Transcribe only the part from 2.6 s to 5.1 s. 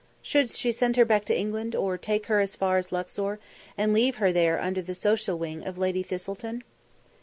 as Luxor and leave her there under the